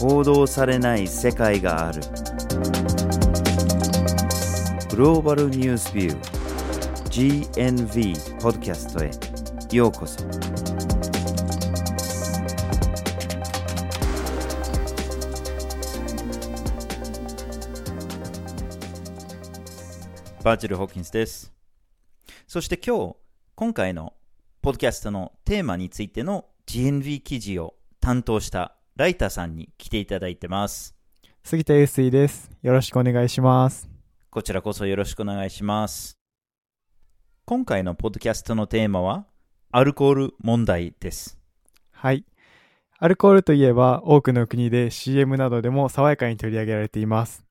[0.00, 2.00] 報道されない世界がある。
[4.88, 9.10] グローバルニュースビュー GNV ポッドキャストへ。
[9.76, 10.24] ようこそ。
[20.42, 21.52] バーチャル・ホーキンスです。
[22.48, 23.16] そして今日
[23.54, 24.14] 今回の
[24.62, 30.94] ポッドキャストのテーマについての GNV 記事を担当したライターさんに来ていただいてます。
[31.42, 32.50] 杉田英水です。
[32.62, 33.88] よろしくお願いします。
[34.30, 36.18] こちらこそよろしくお願いします。
[37.46, 39.26] 今回のポッドキャストのテーマは、
[39.72, 41.38] アルコール問題です。
[41.90, 42.24] はい。
[42.98, 47.44] アルコールといえば、多くの国で CM などでも爽やかに取り上げられています。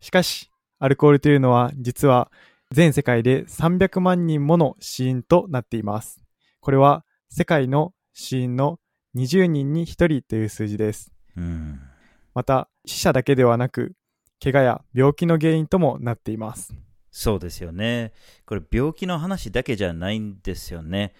[0.00, 2.30] しかし、アルコールというのは、実は
[2.70, 6.22] 全世界で300万人もの死因となっています。
[6.60, 8.78] これは、世界の死因の
[9.16, 11.12] 20人に1人という数字です。
[11.36, 11.80] うん、
[12.34, 13.92] また、死者だけではなく、
[14.42, 16.74] 怪我や病気の原因ともなっています。
[17.10, 18.12] そうですよね。
[18.46, 21.12] これ病気の話だけじゃないんですよね。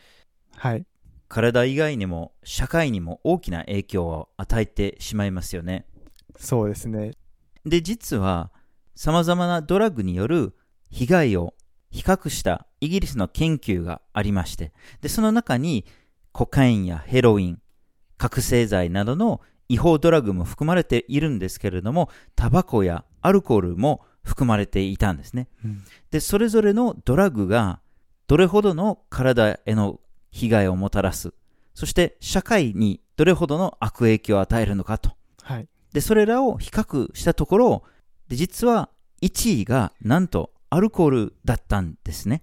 [0.57, 0.87] はい。
[1.29, 5.87] 体以外にも社会にも大きな影響を与えてしまいますよね。
[6.37, 7.13] そうですね。
[7.65, 8.51] で、実は
[8.95, 10.55] 様々なドラッグによる
[10.91, 11.55] 被害を
[11.91, 15.85] 比較したイギリスの研究がありまして、で、その中に
[16.33, 17.63] コカインやヘロイン、
[18.21, 19.41] 覚醒剤などの
[19.71, 25.49] 違法ドラッグも含まれているんですけれども、タバコやアルコールも含まれていたんですね。
[25.65, 27.81] うん、で、それぞれのドラッグが
[28.27, 30.01] どれほどの体への
[30.33, 31.33] 被害をもたらす、
[31.73, 35.13] そして社会にどれほどの悪影響を与えるのかと。
[35.41, 37.85] はい、で、それらを比較したところ、
[38.29, 38.91] で実は
[39.23, 42.43] 1位がなんとアルコールだったんですね。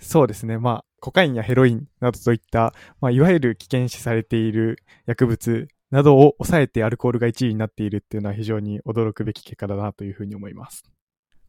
[0.00, 0.58] そうですね。
[0.58, 10.84] まあ、コカインやヘロインなどといった、まあ、いわゆる危険視されている薬物などを抑えてアルコールが1位になっているっていうのは非常に驚くべき結果だなというふうに思います。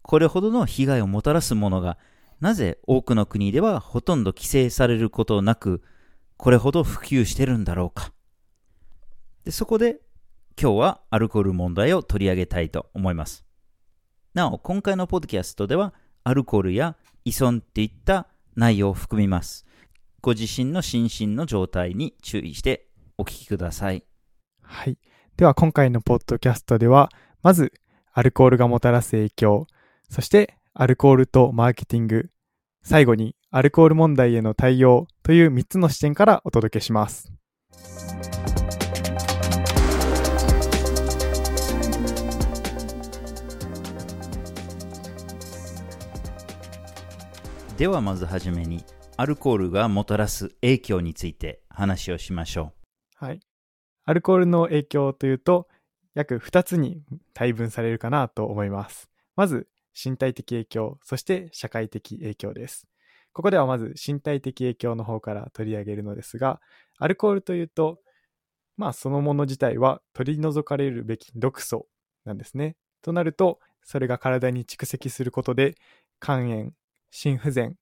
[0.01, 1.99] これほどの被害をもたらすものが、
[2.41, 5.83] なぜ多くの国ではほとんど規制されることなく、
[6.37, 8.11] これほど普及してるんだろうか。
[9.45, 10.01] でそこで
[10.59, 13.45] 今日はアルコール問題を取り上げたいと思います。
[14.33, 15.93] なお、今回のポッドキャストでは、
[16.23, 19.65] アルコールや依存っていった内容を含みます。
[20.21, 22.87] ご自身の心身の状態に注意して
[23.17, 24.03] お聞きください。
[24.61, 24.97] はい。
[25.35, 27.09] では今回のポッドキャストでは、
[27.41, 27.73] まず
[28.13, 29.67] アルコールがもたらす影響、
[30.09, 32.29] そしてアルコールとマーケティング、
[32.83, 37.33] 最後にアルコール問題への対応という3つの視点からお届けします。
[47.77, 48.85] ではまずはじめに
[49.17, 52.71] アルコールがもたらす影響について話をしましょ
[53.19, 53.25] う。
[53.25, 53.39] はい。
[54.05, 55.67] アルコールの影響というと
[56.13, 57.01] 約2つに
[57.33, 59.09] 対分されるかなと思います。
[59.35, 62.87] まず身体的影響、そして社会的影響です。
[63.33, 66.61] ここではまず身体的影響の方から取り上げるのですが、
[66.99, 67.99] アルコールというと、
[68.77, 71.87] まあそのもの自体は取り除かれるべき毒素
[72.23, 72.75] なんですね。
[73.01, 75.75] となると、それが体に蓄積することで
[76.21, 76.71] 肝炎、
[77.15, 77.77] 心不全、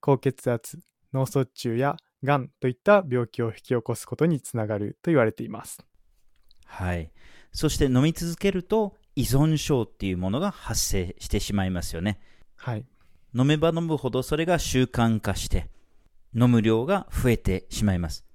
[0.00, 0.78] 高血圧、
[1.14, 5.78] 脳卒中やがんといった病気を引き起こすことにつながると言われています。
[6.66, 7.10] はい。
[7.50, 12.20] そして飲み続けると依存症っていうものが発生してしまいますよね。
[12.56, 12.84] はい。
[13.34, 15.70] 飲めば飲むほどそれが習慣化して、
[16.38, 18.26] 飲む量が増えてしまいます。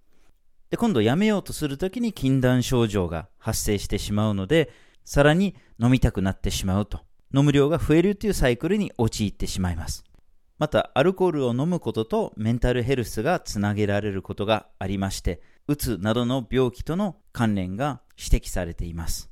[0.71, 4.71] で、今度やめようとするときに禁断症状が発生してしまうので、
[5.05, 7.01] さらに飲みたくなってしまうと。
[7.35, 10.08] 飲む量が増えるというサイクルに陥ってしまいます。
[10.59, 19.29] また、アルコールを飲むこととメンタルヘルスがつなげられることがありまして、うつなどの病気との関連が指摘されています。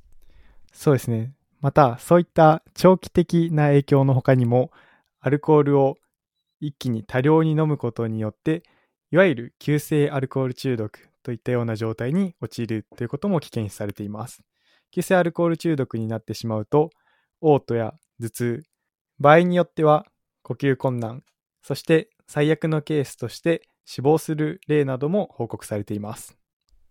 [0.72, 1.34] そうですね。
[1.60, 4.72] また、そういった長期的な影響の他にも、
[5.20, 5.98] アルコールを
[6.62, 8.64] 一気に多量に飲むことによって、
[9.12, 14.44] いわゆる急性アルコール中毒といったような状態に陥るということも危険視されています。
[14.92, 16.90] 急性アルコール中毒になってしまうと、
[17.42, 18.64] 嘔吐や頭痛、
[19.20, 20.06] 場合によっては
[20.48, 21.24] 呼吸困難、
[21.62, 26.38] そして最悪のケースとして死亡する例なども報告されています。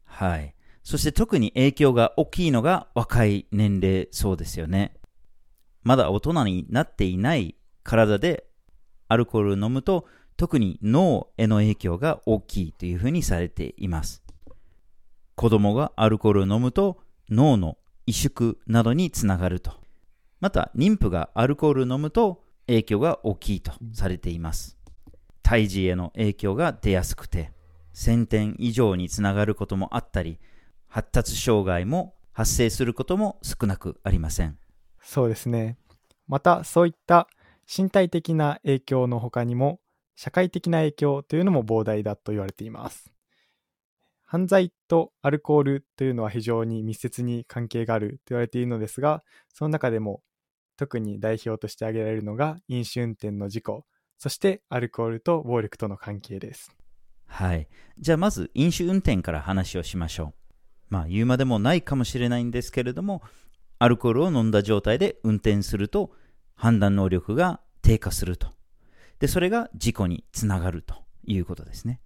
[0.05, 0.55] はい。
[0.83, 4.99] そして特に影響が大きいのが若い年齢そうですよね。
[5.83, 8.45] まだ大人になっていない体で
[9.09, 10.07] アルコールを飲むと
[10.37, 14.23] 特に脳への影響が大きいというふうにされています。
[15.35, 16.99] 子供がアルコールを飲むと
[17.31, 19.73] 脳の萎縮などにつながると。
[20.41, 24.77] また妊婦がアルコールを飲むと影響が大きいとされています。
[25.43, 27.53] 胎児への影響が出やすくて、
[27.95, 30.39] 1000点以上につながることもあったり、
[30.89, 34.59] 発達障害も発生することも少なくありません。
[35.01, 35.79] そうですね。
[36.27, 37.29] また、そういった
[37.67, 39.81] 身体的な影響の他にも、
[40.17, 43.13] 社会的な影響というのも膨大だと言われています。
[44.25, 49.23] 犯罪とアルコールというのは非常に密接に関係があると言われているのですが、
[49.55, 50.21] その中でも
[50.77, 53.85] 特に代表として挙げられるのが飲酒運転の事故、
[54.19, 56.75] そしてアルコールと暴力との関係です。
[57.27, 57.69] はい。
[57.99, 60.35] じゃあまず飲酒運転から話をしましょう。
[60.89, 63.23] まあ言うまでもないかもしれないんですけれども、
[63.79, 66.13] アルコールを飲んだ状態で運転すると
[66.55, 68.49] 判断能力が低下すると。
[69.19, 70.95] で、それが事故につながると
[71.25, 72.01] いうことですね。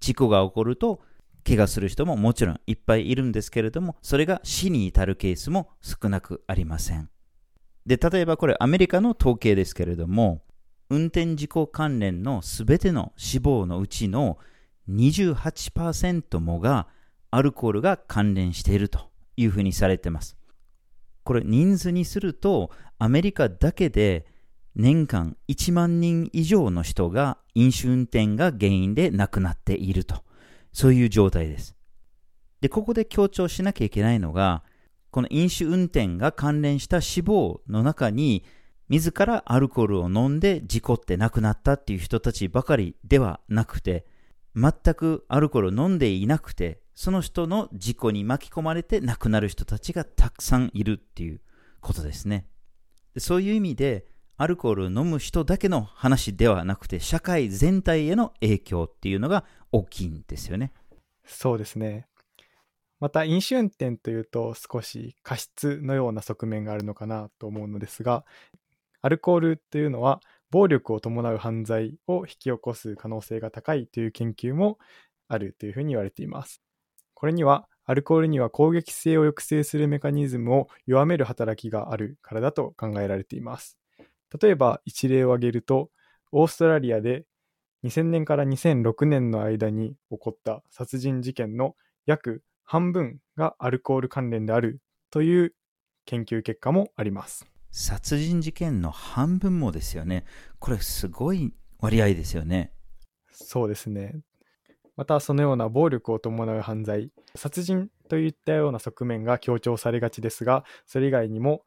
[0.00, 1.00] 事故が起こると
[1.46, 7.10] 怪我する人ももちろんいっぱいいるんですけれども、それが死に至るケースも少なくありません。
[7.86, 10.42] で、例えばこれアメリカの統計ですけれども、
[10.90, 14.38] 運転事故関連のすべての死亡のうちの
[14.90, 16.88] 28%もが
[17.30, 20.36] アルコールが関連しているというふうにされています。
[21.22, 24.26] これ人数にするとアメリカだけで
[24.74, 30.22] 年間1万人以上の人が飲酒運転が原因で亡くなっていると。
[30.74, 31.74] そういう状態です。
[32.60, 34.64] で、ここで強調しなきゃいけないのが、
[35.14, 38.44] この飲酒運転が関連した死亡の中に、
[38.88, 44.06] 自らアルコールを飲んで事故って亡くなったっていう人たちばかりではなくて、
[44.56, 51.40] 全くアルコールを飲んでいなくて、その人の事故に巻き込まれて亡くなる人たちがたくさんいるっていう
[51.80, 52.48] ことですね。
[53.16, 54.06] そういう意味で、
[54.36, 60.72] アルコールを飲む人だけの話ではなくて、社会全体への影響っていうのが大きいんですよね。
[61.24, 62.08] そうですね。
[63.04, 68.24] また飲酒運転というと少し過失のような側面があるのかなと思うのですが
[69.02, 74.78] アルコールというのは暴力を伴う犯罪を引き起こす可能性が高いという研究も
[75.28, 76.62] あるというふうに言われています。
[77.12, 83.76] これにはアルコールには攻撃性を抑制するメカニズムを弱める働きがあるからだと考えられています。
[84.40, 85.90] 例えば一例を挙げると
[86.32, 87.26] オーストラリアで
[87.84, 94.80] 2000年から2006年の間に起こった殺人事件の約半分がアルコール関連である
[95.10, 95.54] という
[96.06, 97.46] 研究結果もあります。
[97.70, 100.24] 殺人事件の半分もですよね。
[100.58, 102.72] これすごい割合ですよね。
[103.32, 104.20] そうですね。
[104.96, 111.64] またそのような暴力を伴う犯罪、殺人といったような側面が強調されがちですが、それ以外にも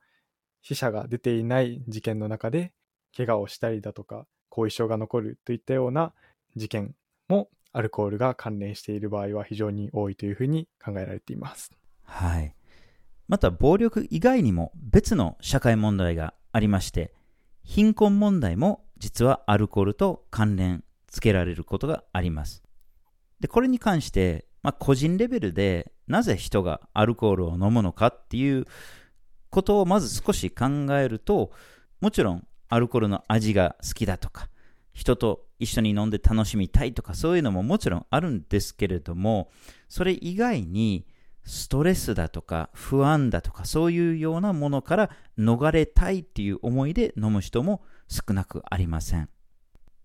[0.62, 2.74] 死者が出ていない事件の中で
[3.16, 6.14] 怪我をしたりだとか後遺症が残るといったような
[6.56, 6.96] 事件
[7.28, 11.72] もアルコールが関連している場合は非常に多いというふうに考えられています。
[12.04, 12.56] はい。
[13.28, 17.14] また暴力以外にも別の社会問題がありまして、
[17.64, 22.64] 貧困問題も実はアルコールと関連つけられることがあります。
[23.40, 28.66] で、これに関して、まあ、個人レベルでなぜ人がアルコールを飲むのかっていう
[29.50, 30.66] ことをまず少し考
[30.98, 31.52] えると、
[32.02, 34.50] もちろんアルコールの味が好きだとか、
[34.94, 39.50] 人と一緒に飲んで楽しみたいとかそういうのももちろんあるんですけれども、
[39.90, 41.06] それ以外に
[41.44, 45.10] ストレスだとか不安だとかそういうようなものから
[45.40, 49.30] 逃れたいっていう思いで飲む人も少なくありません。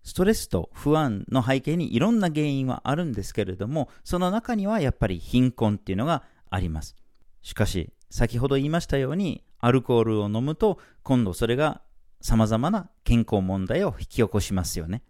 [0.05, 6.97] ストレスと不安の背景にいろんな原因はあるんですけれども、その中にはやっぱり貧困っていうのがあります。
[7.43, 11.83] しかし、先ほど言いましたように、アルコールを飲むと、今度それが
[12.21, 15.03] 様々な健康問題を引き起こしますよね。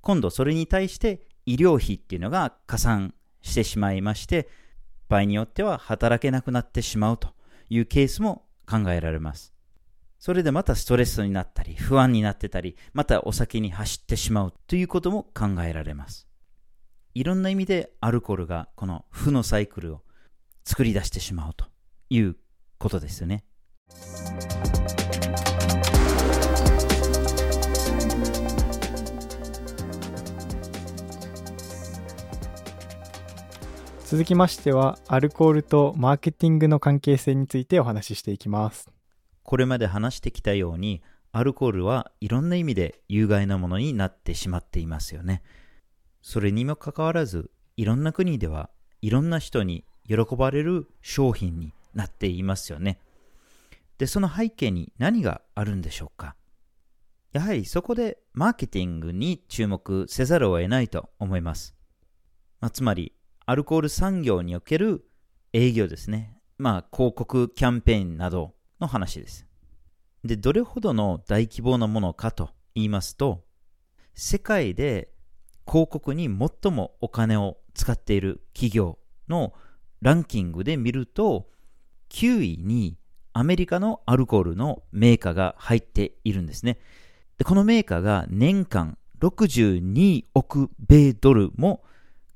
[0.00, 4.48] 今度それに対して医療費っていうのが加算してしまいまして、
[5.08, 7.34] 場合によっては働けなくなってしまうと
[7.68, 9.52] いうケースも考えられます。
[10.18, 16.28] それでまたストレスになったり、不安になってたり、またお酒に走ってしまうということも考えられます。
[17.14, 20.02] いろんな意味でアルコールがこの負のサイクルを
[20.64, 21.64] 作り出してしまうと
[22.10, 22.36] いう
[22.78, 23.44] ことですよね。
[34.10, 38.90] 続きましては、アルコールとマーケティングの関係性についてお話ししていきます。
[39.44, 41.00] これまで話してきたように、
[41.30, 45.44] アルコールはいろんな意味で有害なものになってしまっていますよね。
[46.22, 48.68] それにもかかわらず、いろんな国では
[49.00, 52.98] いろんな人に喜ばれる商品になっていますよね。
[53.98, 56.34] で、その背景に何があるんでしょうか？
[57.32, 61.76] やはりそこでマーケティングに注目せざるを得ないと思います。
[62.60, 63.12] まあ、つまり
[63.50, 65.04] アルコール産業における
[65.52, 66.38] 営業ですね。
[66.56, 69.44] まあ、広告キャンペーンなどの話です。
[70.22, 73.42] で、どれほどの大規模なものかと言いますと、
[74.14, 75.10] 世界で
[75.66, 79.52] 広告に最もお金を使っている企業の
[80.00, 81.48] ランキングで見ると、
[82.10, 82.98] 9位に
[83.32, 86.78] アメリカのアルコールのメーカーが入っているんですね。
[87.36, 91.82] でこのメーカーが年間62億米ドルも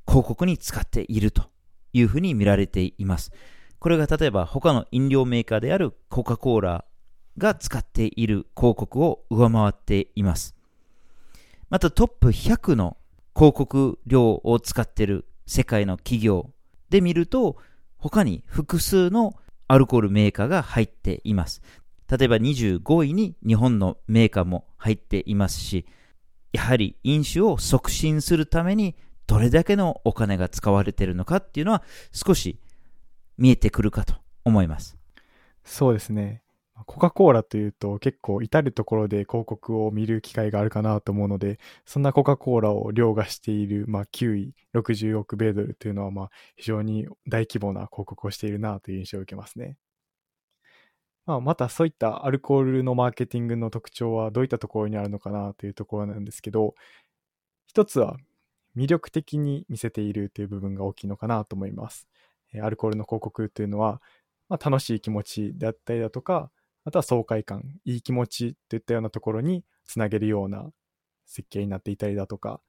[0.07, 1.45] 広告に使っていると
[1.93, 3.33] いうふうに見られています。
[3.79, 6.85] これが例えば他の飲料メーカーであるコカ・コーラ
[7.37, 10.55] が使っている広告を上回っています。
[11.69, 12.97] またトップ100の
[13.35, 16.51] 広告量を使っている世界の企業
[16.89, 17.57] で見ると
[17.99, 19.35] 他に複数の
[19.67, 21.63] アルコールメーカーが入っています。
[22.09, 25.87] 例えば25位に日本のメーカーも入っていますし、
[26.53, 28.95] やはり飲酒を促進するために
[29.27, 32.59] どれだけのお金が使われているのかっていうのは少し
[33.39, 34.15] 見えてくるかと
[34.45, 34.97] 思います。
[35.65, 36.43] そうですね。
[36.87, 49.77] コカ・コーラというと結構至るところで広告を見る機会があるかなと思うので、そんなコカ・コーラを凌駕している、まあ、9位、60億米ドルというのは、まあ、非常に大規模な広告をしているなという印象を受けますね。
[51.27, 56.75] まあ、またそういったアルコールのマーケティングの特徴はどういったところにあるのかなというところなんですけど、
[57.67, 58.17] 一つは
[58.77, 62.09] 魅力的に見せているという部分が大きいのかなと思います。
[62.63, 64.01] アルコールの広告というのは、
[64.49, 66.51] まあ、楽しい気持ちであったりだとか、
[66.85, 70.71] あとは爽快感、いい気持ちといったようなところにつなげるような
[71.27, 72.61] 設計になっていたりだとか、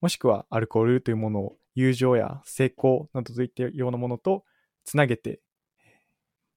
[0.00, 4.44] もしくはアルコールというものを友情や成功などといったようなものと
[4.84, 5.40] つなげて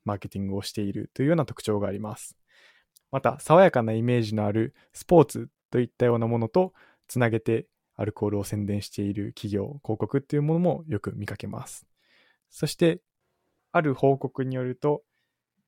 [0.04, 2.38] マーケティングをしているというような特徴があります。
[3.12, 6.74] また、爽やかなイメージのあるスポーツといったようなものと
[7.08, 11.86] つなげてアルコールを宣伝している企業、広告っていうものもよく見かけます。
[12.50, 13.02] そして、
[13.72, 15.04] ある報告によると、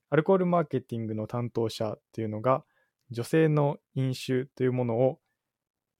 [0.10, 2.63] アルコールマーケティングの担当者っていうのが、
[3.12, 5.19] 女性の飲酒というものを、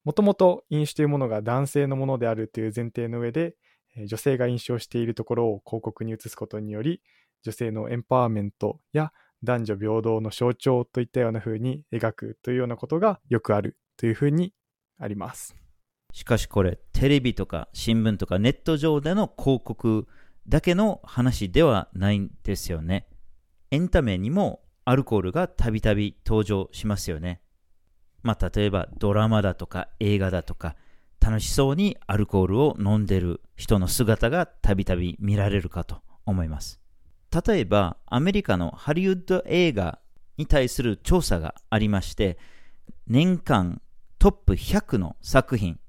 [0.04, 3.56] もともと飲酒というものが男性のものであるという前提の上で、
[4.06, 7.02] 女性が飲酒をしているところを広告に移すことにより、
[7.44, 9.12] 女性のエンパワーメントや
[9.44, 14.54] 男女平等の象徴といったような風に描くというようなことがよくあるという風に
[15.00, 15.67] あります。
[16.14, 20.08] しかしこれ、テレビとか新聞とかネット上での広告
[20.48, 23.08] だけの話ではないんですよね。
[23.72, 27.42] エンタメにもアルコールがたびたび登場しますよね。
[28.24, 30.76] まあ、例えばドラマだとか映画だとか、
[31.20, 36.80] 楽しそうにアルコールを飲んでる人の姿がたびたび見られるかと思います。
[37.46, 40.00] 例えば、アメリカのハリウッド映画
[40.38, 42.38] に対する調査がありまして、
[43.08, 43.82] 年間
[44.20, 45.80] トップ100の作品、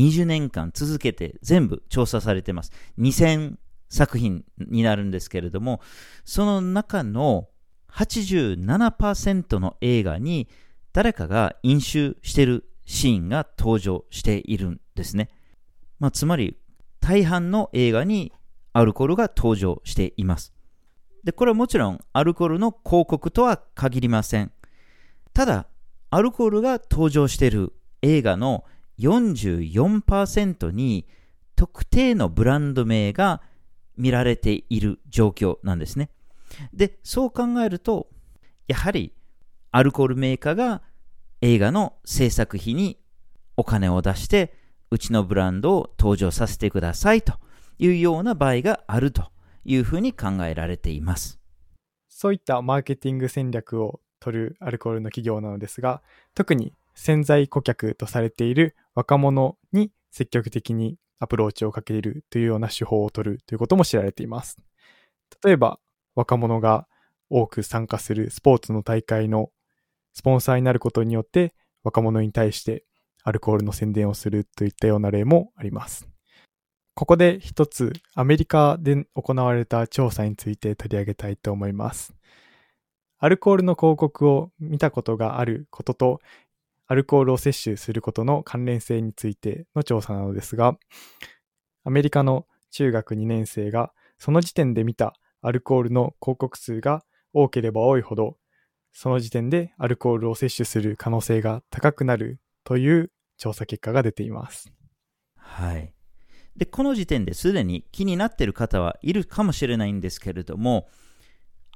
[0.00, 2.72] 20年間続けて全部調査されてます。
[2.98, 3.56] 2000
[3.88, 5.80] 作品になるんですけれども、
[6.24, 7.48] その中の
[7.92, 10.48] 87%の映画に
[10.92, 15.28] 誰かが飲酒してるシーンが登場しているんですね。
[15.98, 16.56] まあ、つまり、
[17.00, 18.32] 大半の映画に
[18.72, 20.52] アルコールが登場しています。
[21.24, 24.52] で、これはもちろんアルコールの広告とは限りません。
[25.32, 25.66] ただ、
[26.10, 28.64] アルコールが登場している映画の
[29.00, 31.06] 44%に
[31.56, 33.42] 特定のブランド名が
[33.96, 36.10] 見られている状況なんですね。
[36.72, 38.08] で、そう考えると、
[38.66, 39.12] やはり
[39.72, 40.82] アルコールメーカーが
[41.40, 42.98] 映画の制作費に
[43.56, 44.54] お金を出して、
[44.90, 47.34] うちのブランドを登場させてくださいと
[47.78, 49.30] いうような場合があると
[49.64, 51.38] いうふうに考えられています。
[52.08, 56.02] そういったマーケティング戦略を取るアルコールの企業なのですが、
[56.34, 64.56] 特に潜在顧客とされている若者に積極的にアプローチをかけるというような手法を取るということも知られています。
[65.44, 65.78] 例えば、
[66.14, 66.86] 若者が
[67.28, 69.50] 多く参加するスポーツの大会の
[70.12, 71.54] スポンサーになることによって
[71.84, 72.84] 若者に対して
[73.22, 76.08] アルコールの宣伝をするといったような例もあります。
[76.94, 82.12] ここで一つアメリカで行われた調査について取り上げたいと思います。
[83.18, 86.20] アルコールの広告を見たことがあることと
[86.90, 90.76] アルコールを摂取することの関連性についての調査なのですが、
[91.84, 98.38] アメリカの中学2年生がその時点で見たアルコールの広告数が多ければ多いほど、
[98.90, 104.72] その時点でアルコールを摂取する可能性が高くなるという調査結果が出ています。
[105.36, 105.94] はい。
[106.56, 110.88] で、この時点ですでに気になっている方はいるかもしれないんですけれども、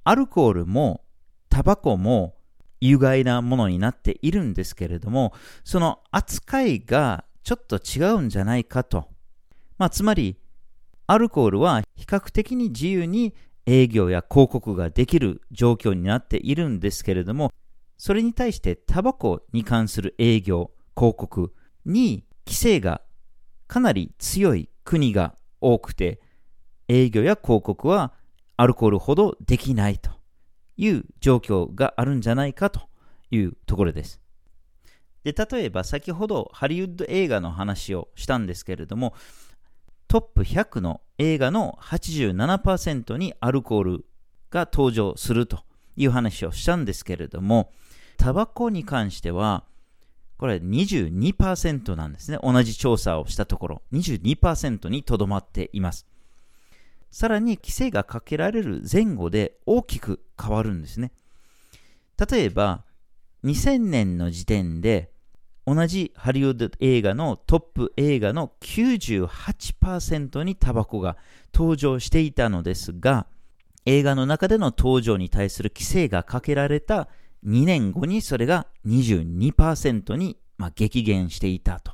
[0.02, 1.04] アルコールも
[1.50, 2.34] タバコも
[2.80, 5.32] 有害なものになっているんですけれども、
[5.64, 9.08] その扱いがちょっと違うんじゃないかと。
[9.78, 10.36] まあ、つまり、
[11.06, 13.34] アルコールは比較的に自由に
[13.66, 17.52] 営業や広告ができる状況になっているんですけれども、
[17.96, 21.54] それに対してタバコに関する営業、広告
[21.84, 23.02] に規制が
[23.66, 26.20] かなり強い国が多くて、
[26.88, 28.12] 営業や広告は
[28.56, 30.10] アルコールほどできないと
[30.76, 32.80] いう状況があるんじゃないかと
[33.30, 34.20] いうところです。
[35.24, 39.14] で、例えば先ほどハリウッド映画の話をしたんですけれども、
[40.06, 44.04] トップ100の映画の87%にアルコール
[44.50, 45.64] が登場すると
[45.96, 47.72] いう話をしたんですけれども、
[48.16, 49.64] タバコに関しては、
[50.36, 52.38] これ22%なんですね。
[52.42, 56.06] 同じ調査をしたところ、22%にとどまっています。
[57.14, 61.12] さらに規制がかけられる前後で大きく変わるんですね。
[62.28, 62.82] 例えば、
[63.44, 65.12] 2000年の時点で、
[65.64, 71.16] 同じハリウッド映画のトップ映画の98%にタバコが
[71.54, 73.28] 登場していたのですが、
[73.86, 77.06] 映画の中での登場に対する規制がかけられた
[77.46, 81.93] 2年後にそれが22%に、まあ、激減していたと。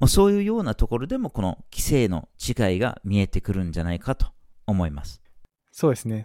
[0.00, 4.26] まあ、そういうようなところでもこの規制の違いが見えてくるんじゃないかと
[4.66, 5.22] 思います。
[5.70, 6.24] そうですね。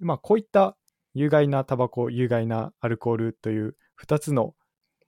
[0.00, 0.76] まあこういった
[1.14, 4.54] 有害なタバコ、有害なアルコールという2つの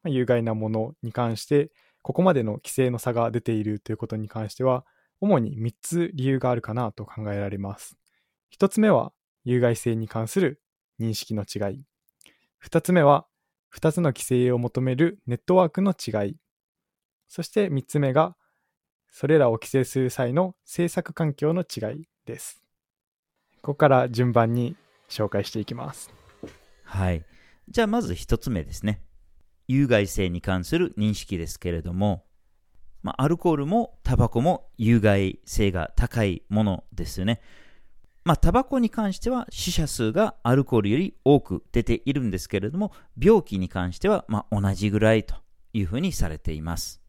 [0.05, 4.85] 有害なものに関して、ここまでの規制の差が出ているということに関しては、
[5.21, 7.97] 主に3つ理由があるかなと考えられます。
[8.57, 9.13] 1つ目は
[9.45, 10.61] 有害性に関する
[11.01, 11.85] 認識の違い。
[12.65, 13.27] 2つ目は、
[13.75, 16.37] 2つの規制を求めるネットワークの違い。
[17.35, 18.37] そして3つ目が、
[19.11, 22.63] それらを規制する際の制作環境の違いです。
[23.61, 24.77] ここから順番に
[25.09, 26.15] 紹介していきます。
[26.85, 27.25] はい。
[27.69, 29.03] じゃあまず1つ目ですね。
[29.67, 32.25] 有害性に関する認識ですけれども、
[33.03, 37.41] まあ、アルコールもタバコも有害性が高いものですよね。
[38.23, 45.35] まあ、タバコに関しては死者数がアルコールより多く出ているんですけれども、病気に関してはま同じぐらいと
[45.73, 47.04] いうふうにされています。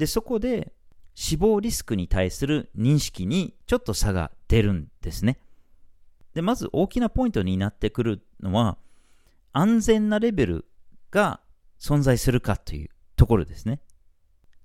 [0.00, 0.72] で、そこで
[1.14, 5.38] 死亡リスクに対する認識にちょっと差が出るんですね。
[6.32, 8.78] で、まず大きなポイントになってくるのは、
[9.52, 10.64] 安全なレベル
[11.10, 11.40] が
[11.78, 13.82] 存在するかというところですね。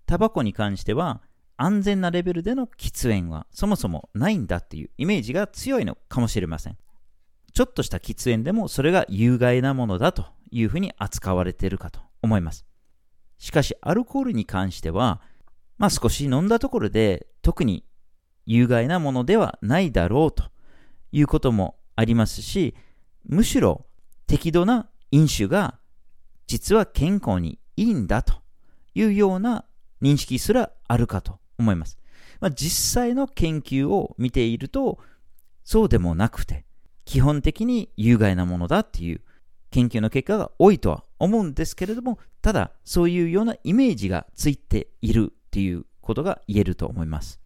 [0.06, 1.22] タバコに関しては、
[1.58, 6.78] 安全なレベルでの喫煙はそもそもないんだっていうイメージが強いのかもしれません。
[7.54, 12.66] ちょっとした喫煙でもそれが有害なものだというふうに扱われているかと思います。
[13.38, 15.22] しかしアルコールに関しては、
[15.78, 17.84] まあ少し飲んだところで特に
[18.46, 20.46] 有害なものではないだろうと
[21.12, 22.76] いうこともありますし、
[23.26, 23.86] むしろ
[24.28, 25.80] 適度な飲酒が
[26.48, 28.36] 実は健康にいいんだと
[28.94, 29.66] いうような
[30.02, 31.98] 認識すらあるかと思います。
[32.40, 35.00] まあ、実際の研究を見ていると、
[35.64, 36.66] そうでもなくて、
[37.06, 39.22] 基本的に有害なものだっていう
[39.72, 47.40] 研究の結果が多いとは思うんですけれども、ただ、そういうようなイメージがついているっていうことが言えると思います。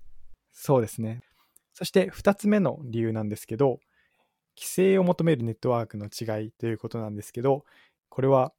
[0.51, 1.23] そうですね。
[1.73, 3.79] そして2つ目の理由なんですけど、
[4.58, 7.63] 規制を求めるネットワークの違いということなんですけど、
[8.10, 8.51] これは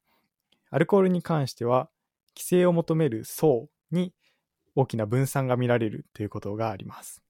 [0.70, 1.90] アルコールに関しては
[2.34, 4.14] 規制を求める層に
[4.74, 7.22] 大きな分散が見られるということがあります。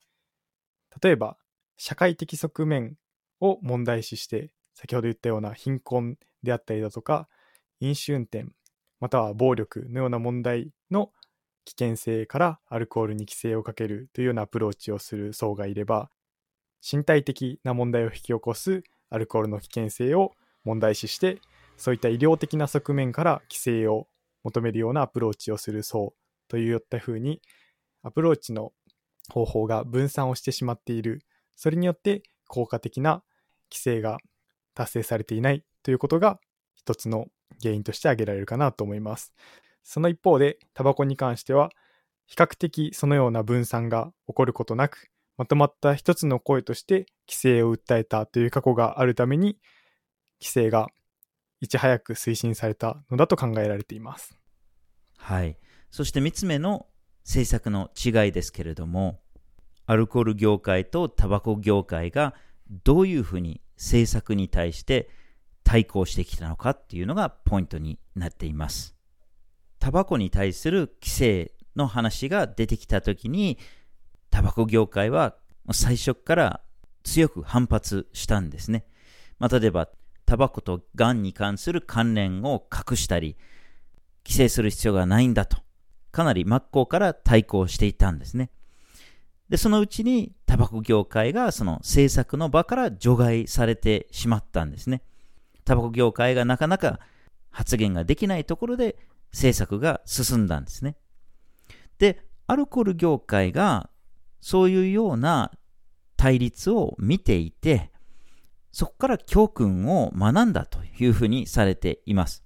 [1.03, 1.37] 例えば、
[1.77, 2.97] 社会的側面
[3.41, 7.29] を問題視して、先ほど言ったような貧困であったりだとか、
[7.81, 8.47] 飲酒運転、
[9.01, 11.11] または暴力のような問題の
[11.65, 16.11] 危険性からアルコールに規制をかけるというようなアプローチをする層がいれば、
[16.83, 20.33] 身体的な問題を引き起こすアルコールの危険性を
[20.65, 21.41] 問題視して、
[21.77, 24.07] そういった医療的な側面から規制を
[24.45, 26.15] 求めるようなアプローチをする層
[26.49, 27.41] といったふうに
[28.03, 28.73] アプローチの
[29.33, 31.23] 方法が分散をしてしまっている。
[31.57, 33.23] それによって効果的な
[33.71, 34.19] 規制が
[34.75, 36.41] 達成されていないということが
[36.75, 37.27] 一つの
[37.63, 39.33] 原因として挙げられるかなと思います。
[39.83, 41.71] その一方で、タバコに関しては、
[42.27, 49.59] 比較的そのような分散が起こることなく、まとまった一つの声として規制を訴えたという過去があるために、
[50.41, 50.89] 規制が
[51.61, 54.37] いち早く推進されたのだと考えられています。
[55.17, 55.59] はい。
[55.91, 56.87] そして3つ目の
[57.25, 59.21] 政策の違いですけれども、
[59.87, 62.35] アルコール業界とタバコ業界が
[62.85, 65.11] どういうふうに政策に対して
[65.71, 68.97] 対抗してきたのかっていうのがポイントになっています。
[69.79, 73.57] タバコに対する規制の話が出てきたときに、
[74.31, 75.37] タバコ業界は
[75.71, 76.61] 最初から
[77.05, 78.85] 強く反発したんですね。
[79.39, 79.89] まあ、例えば、
[80.27, 83.37] タバコとガンに関する関連を隠したり、
[84.27, 85.59] 規制する必要がないんだと
[86.11, 88.51] かなり真っ向から対抗していたんですね。
[89.49, 95.03] で、そのうちにタバコ業界がその政策の場から除外されてしまったんですね。
[95.65, 97.01] タバコ業界がなかなか
[97.51, 98.97] 発言ができないところで
[99.33, 100.97] 政策が進んだんですね。
[101.99, 103.91] で、アルコール業界が
[104.41, 105.53] そういうような
[106.17, 107.91] 対立を見ていて、
[108.73, 112.43] そこから教訓を学んだというふうにされています。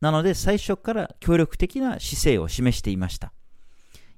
[0.00, 3.32] なので最初から協力的な姿勢を示していました。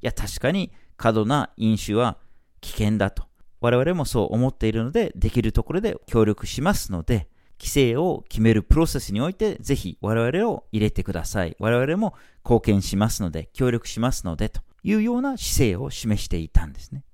[0.02, 2.18] いや、確かに過度な飲酒は
[2.61, 3.24] 危険だと。
[3.61, 7.28] 我々もそう思っているので、できるところで協力しますので、
[7.59, 11.57] 規制を決めるプロセスにおいて、ぜひ我々を入れてください。
[11.59, 12.14] 我々も
[12.45, 17.05] 貢献しますので、協力しますので、というような姿勢を示していたんですね。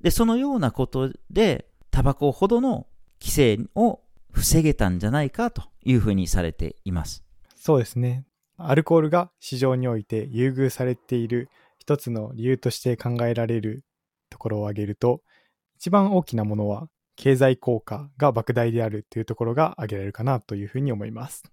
[0.00, 2.86] で、そのようなことで、タバコほどの
[3.20, 4.00] 規制を
[4.32, 7.24] 防げたんじゃないかというふうにされています。
[7.56, 8.24] そうですね。
[8.56, 13.84] アルコールが市場において優遇されている一つの理由として考えられる
[14.28, 15.22] ところを挙げると、
[15.76, 16.88] 一番大きなものは
[17.20, 21.44] 経済効果が莫大であるというところが挙げられるかなというふうに思います。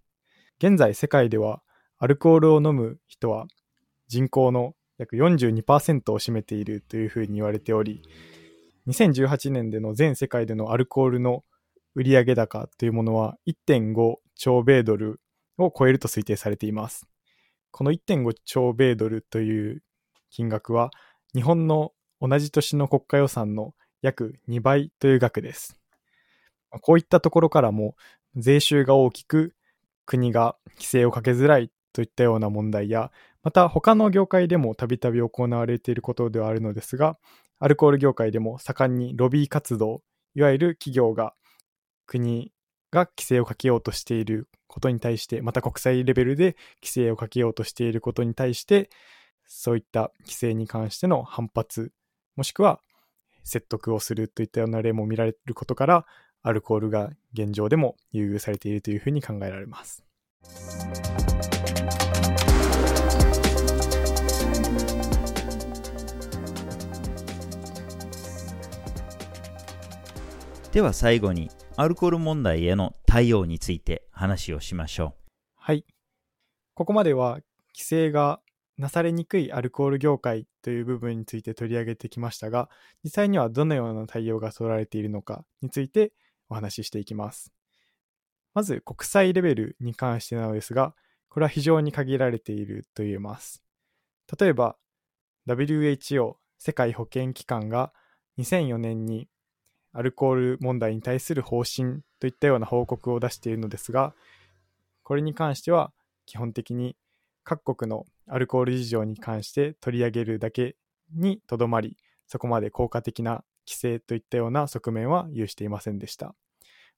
[0.59, 1.61] 現在世界では
[1.97, 3.47] アルコールを飲む人は
[4.07, 8.01] 人口の約42%を占めているというふうに言われており、
[8.87, 11.43] 2018年での全世界でのアルコールの
[11.95, 15.19] 売上高というものは1.5兆米ドル
[15.57, 17.05] を超えると推定されています。
[17.71, 19.83] この1.5兆米ドルという
[20.29, 20.91] 金額は、
[21.35, 25.79] 日本の同じ年の国家予算の約2倍という額です。
[26.81, 27.95] こういったところからも、
[28.35, 29.55] 税収が大きく
[30.05, 33.11] 国が規制をかけづらいといったような問題や、
[33.43, 37.17] また他の業界でもたびたび行われていることではあるのですが、
[37.59, 40.03] アルコール業界でも盛んにロビー活動、
[40.35, 41.33] いわゆる企業が
[42.05, 42.51] 国
[42.91, 48.89] が規制をかけようとしていることに対して、また国際レベルで規制をかけようとしていることに対して、
[49.47, 51.91] そういった規制に関しての反発、
[52.35, 52.81] もしくは
[53.47, 56.05] 説得をするといったような例も見られることから、
[56.43, 60.03] アルコールが現状でも優遇されているというふうに考えられます。
[70.71, 75.23] では最後にアルコール問題への対応について話をしましょう。
[75.55, 75.85] はい。
[76.75, 77.39] ここまでは
[77.73, 78.41] 規制が
[78.77, 82.69] なされにくいアルコール業界という部分について取り上げてきましたが、
[83.01, 86.11] 実際にはどのような対応が取られているのかについて
[86.49, 87.53] お話ししていきます。
[88.53, 90.93] まず国際レベルに関してなのですが、
[91.29, 93.63] これは非常に限られていると言えます。
[94.37, 94.75] 例えば、
[95.47, 97.93] WHO 世界保健機関が
[98.37, 99.29] 2004年に
[99.93, 104.13] アルコール問題に対する方針といったような報告を出しているのですが、
[105.03, 105.93] これに関しては
[106.25, 106.97] 基本的に
[107.49, 110.75] 各国のアルコール事情に関して取り上げるだけ
[111.15, 111.95] にとどまり、
[112.27, 116.35] そこまで効果的な規制といったような側面は有していませんでした。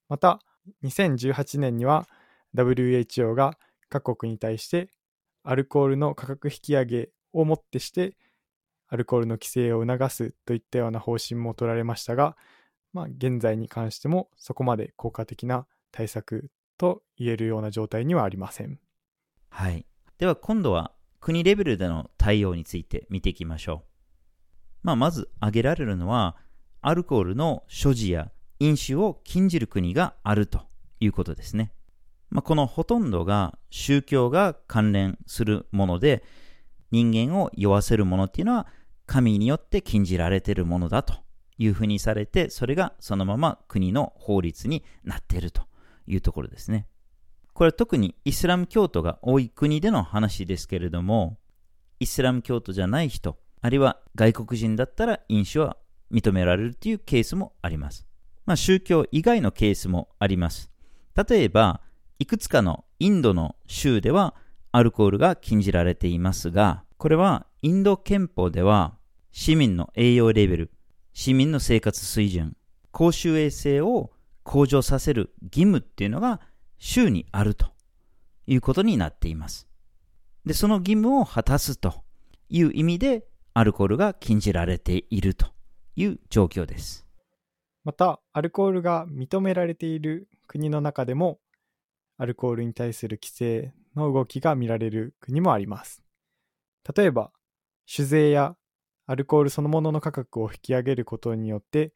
[0.07, 0.39] また、
[0.81, 2.07] 2018年には
[2.55, 3.59] WHO が
[3.89, 4.89] 各国に対して
[5.43, 8.17] アルコールの価格引き上げをもってして
[8.87, 12.35] アルコールの規制を促すといったような方針も取られましたが、
[12.91, 18.79] まあ、現在に関してもそこまで効果的な対策と言えるような状態にはありません。
[19.51, 19.88] はい。
[20.19, 23.89] では今度は国レベルでの対応について見ていきましょう。
[24.83, 26.35] まあ、まず挙げられるのは、
[26.81, 28.29] アルコールの所持や
[28.59, 30.61] 飲酒を禁じる国があると
[30.99, 31.71] いうことですね。
[32.29, 36.21] まあ、このほとんどが宗教が関連するもので、
[36.91, 38.67] 人間を酔わせるものっていうのは
[39.05, 41.13] 神によって禁じられているものだと
[41.57, 45.61] いうふうにされて、それがそのまま国の法律になっていると
[46.07, 46.87] いうところですね。
[47.59, 51.37] これは特にイスラム教徒が多い国での話ですけれども、
[51.99, 55.75] イスラム教徒じゃない人、あるいは外国人だったら飲酒は
[56.09, 58.05] 認められるというケースもあります。
[58.45, 60.71] まあ、宗教以外のケースもあります。
[61.27, 61.81] 例えば、
[62.17, 64.35] いくつかのインドの州では
[64.71, 68.95] アルコールが禁じられていますが、これはインド憲法では
[69.33, 70.71] 市民の栄養レベル、
[71.11, 72.55] 市民の生活水準、
[72.91, 74.11] 公衆衛生を
[74.43, 76.39] 向上させる義務っていうのが
[76.79, 77.67] 州にあると
[78.47, 79.67] いうことになっています。
[80.45, 82.03] で、その義務を果たすと
[82.49, 85.47] いう意味でアルコールが禁じられていると
[85.95, 87.05] いう状況です。
[87.83, 91.39] また、アルコールが認められている国の中でも、
[92.17, 96.01] アルコールに対する規制の動きが見られる国もあります。
[96.95, 97.31] 例えば、
[97.85, 98.55] 酒税や
[99.05, 101.93] アルコールそのものの価格を引き上げることによって、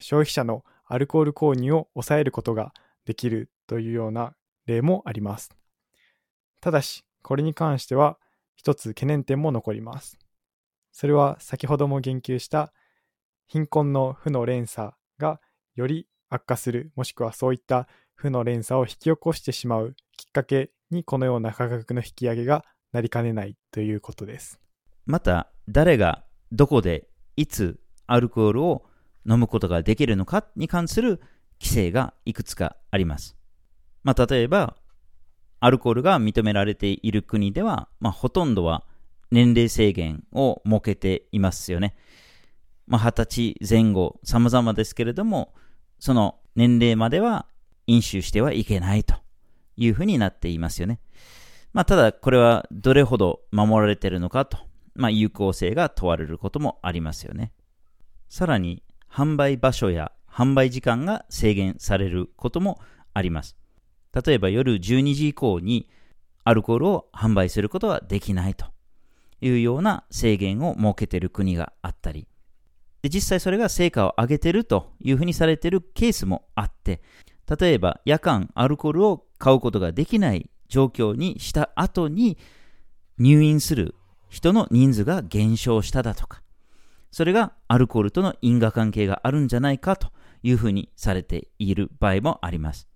[0.00, 2.72] 消費者のアルコール購入を抑えることが
[3.04, 4.34] できるというような
[4.66, 5.50] 例もあります。
[6.60, 8.18] ただし、これに関しては
[8.54, 10.18] 一つ懸念点も残ります。
[10.92, 12.72] それは先ほども言及した
[13.46, 15.40] 貧困の負の連鎖が
[15.74, 24.60] より悪化する、もしくはそういった負の連鎖を引き起こしてしまうきっかけにこのような価格の引き上げがなりかねないということです。
[25.06, 28.84] また、誰がどこでいつアルコールを
[29.28, 31.20] 飲むことができるのかに関する
[31.60, 33.36] 規制がいくつかあります。
[34.04, 34.76] まあ、例えば、
[35.60, 38.84] アルコールが認められている国では、まあ、ほとんどは
[39.30, 41.94] 年齢制限を設けていますよね。
[42.86, 45.54] まあ、20歳前後、様々ですけれども、
[45.98, 47.46] その年齢までは
[47.86, 49.14] 飲酒してはいけないと
[49.76, 51.00] いうふうになっていますよね。
[51.72, 54.58] まあ、ただ、これはどれほど守られているのかと、
[54.94, 57.52] まあ、有効性が問われることもありますよね。
[58.28, 62.80] さらに、販売場所や販売時間が制限されることも
[63.14, 63.61] あります。
[64.14, 65.88] 例えば夜12時以降に
[66.44, 68.66] アルコールを販売することはできないと
[69.40, 72.26] いうような制限を設けている国があったり、
[73.02, 77.00] で実際それが成果を上げているというふうにされているケースもあって、
[77.60, 82.38] 例えば夜間アルコールを買うことができない状況にした後に
[83.18, 83.94] 入院する
[84.28, 86.42] 人の人数が減少しただとか、
[87.10, 92.88] それがアルコールとの因果関係があるんじゃないかというふうにされている場合もあります。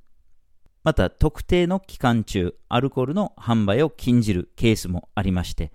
[0.86, 5.72] また、特定の期間中、アルコールの販売を禁じるケースもありまして、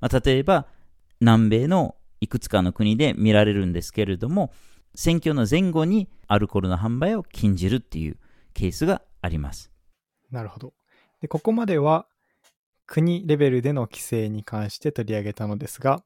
[0.00, 0.66] まあ、例えば、
[1.18, 4.52] 南米のいくつかの国で見られるんですけれども、
[4.94, 8.18] 選挙の前後にアルコールの販売を禁じるっていう
[8.52, 9.70] ケースがあります。
[10.30, 10.74] なるほど。
[11.22, 12.06] でここまでは
[12.84, 16.04] 国レベルでの規制に関して取り上げたのですが、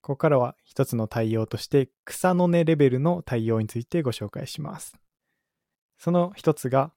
[0.00, 4.96] ここからは一つの対応として草の根レベルの対応についてご紹介します。
[5.96, 6.90] その一つが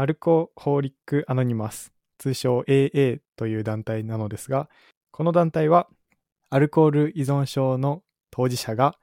[0.00, 4.68] アルコホーリックアノニマス、通称 AA という団体なのですが、
[5.10, 5.88] この団体は
[6.50, 8.94] アルコール依存症の当事者が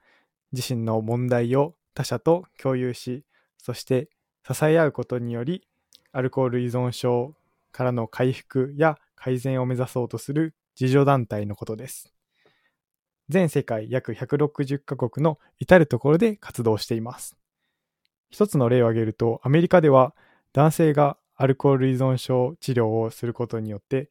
[0.52, 3.26] 自身の問題を他者と共有し、
[3.58, 4.08] そして
[4.50, 5.68] 支え合うことにより、
[6.12, 7.34] アルコール依存症
[7.72, 12.10] からの回復や改善を目指そうとする自助団体のことです。
[13.28, 17.36] 全世界約160カ国の至るところで活動しています。
[18.30, 20.14] 一つの例を挙げると、アメリカでは
[20.56, 24.08] 男性がアルコール依存症治療をすることによって、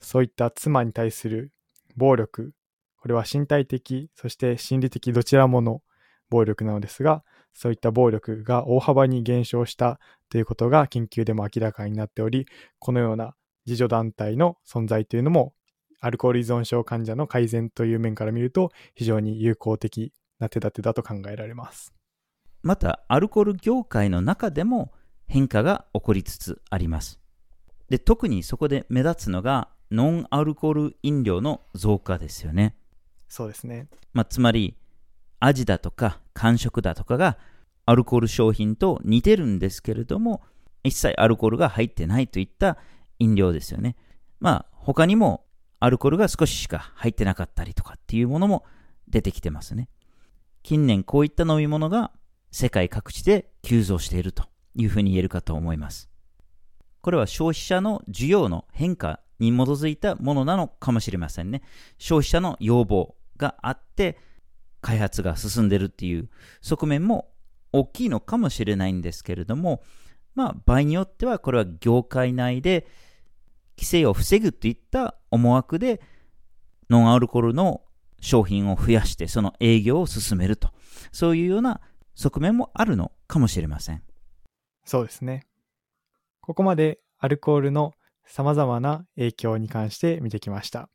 [0.00, 1.50] そういった妻に対する
[1.96, 2.52] 暴力、
[2.96, 5.82] これは身体的、そして心理的どちらもの
[6.30, 9.98] 暴力なのですが、そういった暴力が大幅に減少した
[10.30, 12.46] ということが研究でも明らかになっており、
[12.78, 13.34] このような
[13.66, 15.54] 自助団体の存在というのも
[15.98, 21.92] アルコール依存症患者の改善という面から見ると非常に有効的な手立てだと考えられます。
[22.62, 24.92] また、アルコール業界の中でも
[25.28, 27.20] 変化が起こりつつあります。
[27.88, 32.74] で、特にそこで目立つのがノンアルコール飲料の増加ですよね。
[33.28, 33.88] そうですね。
[34.12, 34.76] まあ、つまり、
[35.40, 37.38] 味だとか感触だとかが
[37.86, 40.42] アルコール商品と似てるんですけれども、
[40.82, 42.78] 一切アルコールが入ってないといった
[43.18, 43.96] 飲料ですよね。
[44.40, 45.44] まあ、他にも
[45.80, 48.64] アルコールが少ししか入ってなかったりとかっていうものも
[49.08, 49.88] 出てきてますね。
[50.62, 52.10] 近年こういった飲み物が
[52.50, 56.08] 世界各地で急増しているというふうに言えるかと思います。
[57.00, 61.62] これは消費者の需要の変化に基づいたものなのかもしれませんね。
[61.98, 64.18] 消費者の要望があって
[64.80, 66.28] 開発が進んでるっていう
[66.60, 67.30] 側面も
[67.72, 69.82] 大きいのかもしれないんですけれども、
[70.34, 72.86] まあ場合によってはこれは業界内で
[73.76, 76.00] 規制を防ぐといった思惑で、
[76.90, 77.82] ノンアルコールの
[78.20, 80.70] 商品を増やして、その営業を進めると。
[81.12, 81.80] そういうような
[82.14, 84.02] 側面もあるのかもしれません。
[84.88, 85.44] そうですね。
[86.40, 87.92] ここまでアルコールの
[88.24, 90.88] 様々な影響に関して見てきました。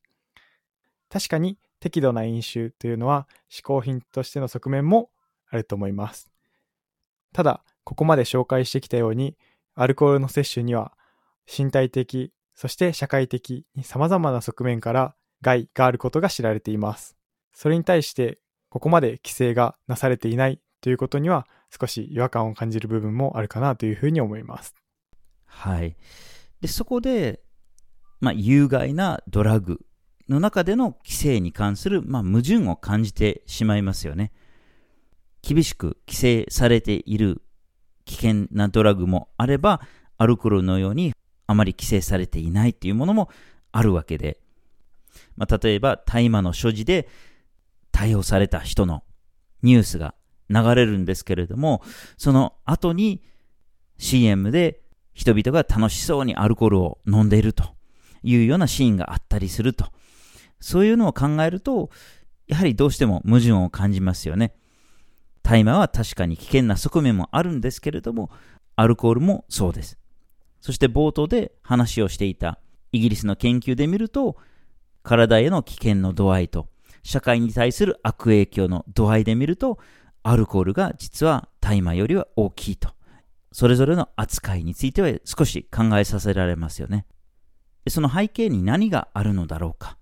[1.09, 5.11] 確かに適度な飲酒というのは嗜好品としての側面も
[5.47, 6.31] あると思います。
[7.33, 9.37] ただ、ここまで紹介してきたように、
[9.75, 10.93] アルコールの摂取には
[11.45, 17.15] 身体的、そして社会的に様々な側面から害があることが知られています。
[17.53, 24.75] それに対してここまで規制がなされていないということには少し違和感を感じる部分もあるかなというふうに思います。
[25.45, 25.95] はい。
[26.59, 27.39] で、そこで、
[28.19, 29.79] まあ、有害なドラッグ
[30.27, 34.33] の中での規制に関する、まあ、矛盾を感じてしまいますよね。
[35.41, 37.41] 厳しく規制されている
[38.03, 39.79] 危険なドラッグもあれば、
[40.17, 41.13] アルコールのように
[41.47, 43.29] あまり規制されていないっていうものも
[43.71, 44.41] あるわけで、
[45.37, 47.07] まあ、例えば大麻の所持で
[47.93, 49.05] 逮捕された人の
[49.61, 50.13] ニュースが
[50.53, 51.81] 流れるんですけれども、
[52.17, 53.23] その後に
[53.97, 54.81] CM で
[55.13, 57.75] 人々が楽しそうにアルコールを飲んでいると
[58.23, 59.87] いうようなシーンがあったりすると。
[60.59, 61.89] そういうのを考えると、
[62.47, 64.55] やはりどうしても矛盾を感じますよね。
[65.41, 68.31] 大麻は確かに危険な側面もあるんですけれども、
[68.75, 69.97] アルコールもそうです。
[70.61, 72.59] そして冒頭で話をしていた
[72.93, 74.37] イギリスの研究で見ると、
[75.03, 76.69] 体への危険の度合いと、
[77.03, 79.79] 社会に対する悪影響の度合いで見ると、
[80.23, 82.89] アルコールが実は大麻よりは大きいと。
[83.51, 87.05] それぞれの扱いについては少し考えさせられますよね。
[87.87, 89.97] その背景に何があるのだろうか。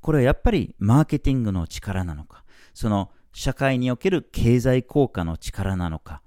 [0.00, 2.44] これはやっぱりマーケティングの力なのか。
[2.74, 6.22] その社会における経済効果の力なのか。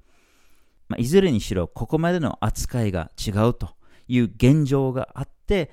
[0.87, 3.75] まあ、いずれにしろここまでの扱いが違うと
[4.07, 5.71] いう現状があって、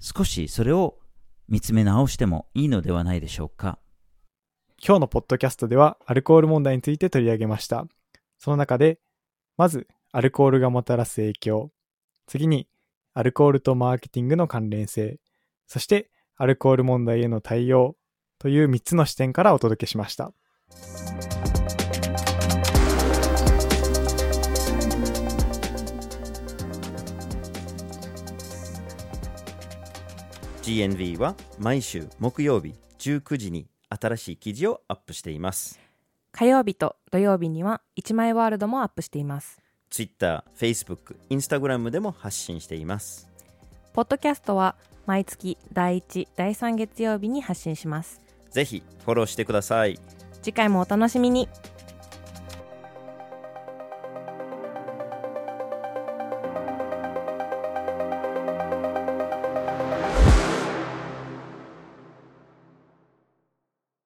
[0.00, 0.98] 少しそれを
[1.48, 3.78] 見つめ直してもいいのではないでしょうか。
[4.80, 7.86] 今日のポッドキャストではアルコール問題について取り上げました。
[8.38, 9.00] その中で、
[9.56, 11.72] まずアルコールがもたらす影響、
[12.26, 12.68] 次に
[13.12, 15.18] アルコールとマーケティングの関連性、
[15.66, 17.96] そしてアルコール問題への対応
[18.38, 20.32] という3つの視点からお届けしました。
[30.62, 35.80] GNV は毎週木曜日19時に新しい記事をアップしています。
[36.32, 39.58] 火曜日と土曜日には1枚ワールドもアップしています。
[39.90, 43.28] Twitter、Facebook、Instagram でも発信しています。
[43.92, 48.20] ポッドキャストは毎月第1、第3月曜日に発信します。
[48.50, 49.98] ぜひフォローしてください。
[50.42, 51.48] 次回もお楽しみに